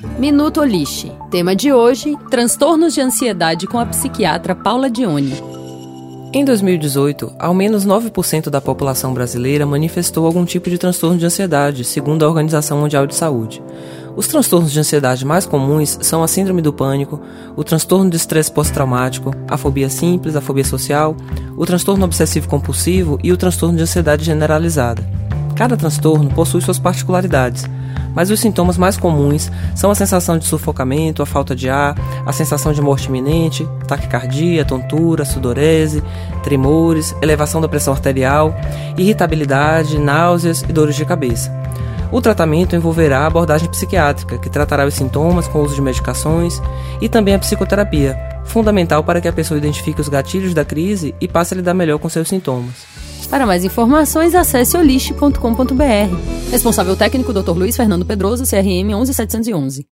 Minuto 0.00 0.60
Olixe. 0.60 1.10
Tema 1.28 1.56
de 1.56 1.72
hoje: 1.72 2.16
transtornos 2.30 2.94
de 2.94 3.00
ansiedade 3.00 3.66
com 3.66 3.80
a 3.80 3.86
psiquiatra 3.86 4.54
Paula 4.54 4.88
Dione. 4.88 5.34
Em 6.32 6.44
2018, 6.44 7.34
ao 7.36 7.52
menos 7.52 7.84
9% 7.84 8.48
da 8.48 8.60
população 8.60 9.12
brasileira 9.12 9.66
manifestou 9.66 10.24
algum 10.24 10.44
tipo 10.44 10.70
de 10.70 10.78
transtorno 10.78 11.18
de 11.18 11.26
ansiedade, 11.26 11.82
segundo 11.82 12.24
a 12.24 12.28
Organização 12.28 12.78
Mundial 12.78 13.08
de 13.08 13.14
Saúde. 13.16 13.60
Os 14.14 14.28
transtornos 14.28 14.70
de 14.70 14.78
ansiedade 14.78 15.24
mais 15.24 15.46
comuns 15.46 15.98
são 16.00 16.22
a 16.22 16.28
síndrome 16.28 16.62
do 16.62 16.72
pânico, 16.72 17.20
o 17.56 17.64
transtorno 17.64 18.08
de 18.08 18.16
estresse 18.16 18.52
pós-traumático, 18.52 19.32
a 19.48 19.56
fobia 19.56 19.88
simples, 19.88 20.36
a 20.36 20.40
fobia 20.40 20.64
social, 20.64 21.16
o 21.56 21.66
transtorno 21.66 22.04
obsessivo-compulsivo 22.04 23.18
e 23.20 23.32
o 23.32 23.36
transtorno 23.36 23.76
de 23.76 23.82
ansiedade 23.82 24.24
generalizada. 24.24 25.17
Cada 25.58 25.76
transtorno 25.76 26.30
possui 26.30 26.62
suas 26.62 26.78
particularidades 26.78 27.66
mas 28.18 28.32
os 28.32 28.40
sintomas 28.40 28.76
mais 28.76 28.96
comuns 28.96 29.48
são 29.76 29.92
a 29.92 29.94
sensação 29.94 30.38
de 30.38 30.44
sufocamento, 30.44 31.22
a 31.22 31.26
falta 31.26 31.54
de 31.54 31.70
ar, 31.70 31.94
a 32.26 32.32
sensação 32.32 32.72
de 32.72 32.82
morte 32.82 33.06
iminente, 33.06 33.64
taquicardia, 33.86 34.64
tontura, 34.64 35.24
sudorese, 35.24 36.02
tremores, 36.42 37.14
elevação 37.22 37.60
da 37.60 37.68
pressão 37.68 37.94
arterial, 37.94 38.52
irritabilidade, 38.96 40.00
náuseas 40.00 40.62
e 40.62 40.72
dores 40.72 40.96
de 40.96 41.04
cabeça. 41.04 41.56
O 42.10 42.20
tratamento 42.20 42.74
envolverá 42.74 43.20
a 43.20 43.26
abordagem 43.26 43.68
psiquiátrica, 43.68 44.36
que 44.38 44.50
tratará 44.50 44.84
os 44.84 44.94
sintomas 44.94 45.46
com 45.46 45.60
o 45.60 45.64
uso 45.64 45.76
de 45.76 45.82
medicações, 45.82 46.60
e 47.00 47.08
também 47.08 47.34
a 47.34 47.38
psicoterapia, 47.38 48.18
fundamental 48.44 49.04
para 49.04 49.20
que 49.20 49.28
a 49.28 49.32
pessoa 49.32 49.58
identifique 49.58 50.00
os 50.00 50.08
gatilhos 50.08 50.54
da 50.54 50.64
crise 50.64 51.14
e 51.20 51.28
passe 51.28 51.54
a 51.54 51.58
lidar 51.58 51.74
melhor 51.74 51.98
com 51.98 52.08
seus 52.08 52.26
sintomas. 52.26 52.97
Para 53.26 53.46
mais 53.46 53.64
informações, 53.64 54.34
acesse 54.34 54.76
oliste.com.br. 54.76 56.50
Responsável 56.50 56.96
técnico 56.96 57.32
Dr. 57.32 57.50
Luiz 57.50 57.76
Fernando 57.76 58.04
Pedroso, 58.04 58.44
CRM 58.44 58.94
11711. 58.94 59.86